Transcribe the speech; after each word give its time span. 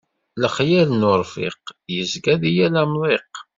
Lexyal 0.41 0.89
n 0.93 1.05
urfiq, 1.13 1.59
yezga 1.93 2.33
di 2.41 2.51
yal 2.57 2.75
amḍiq. 2.81 3.33